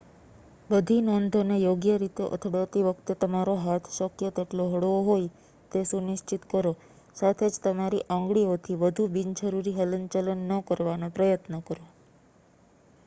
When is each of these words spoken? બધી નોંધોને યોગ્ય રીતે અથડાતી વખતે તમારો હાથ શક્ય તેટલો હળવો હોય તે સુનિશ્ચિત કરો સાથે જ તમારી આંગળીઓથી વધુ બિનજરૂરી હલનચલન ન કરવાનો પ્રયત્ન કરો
બધી 0.69 1.01
નોંધોને 1.01 1.55
યોગ્ય 1.59 1.95
રીતે 1.97 2.23
અથડાતી 2.29 2.85
વખતે 2.85 3.15
તમારો 3.15 3.53
હાથ 3.57 3.89
શક્ય 3.91 4.29
તેટલો 4.31 4.63
હળવો 4.67 4.95
હોય 5.03 5.29
તે 5.71 5.79
સુનિશ્ચિત 5.85 6.47
કરો 6.47 6.71
સાથે 7.15 7.45
જ 7.49 7.55
તમારી 7.63 8.07
આંગળીઓથી 8.09 8.79
વધુ 8.81 9.05
બિનજરૂરી 9.11 9.75
હલનચલન 9.75 10.41
ન 10.47 10.65
કરવાનો 10.67 11.07
પ્રયત્ન 11.11 11.61
કરો 11.61 11.83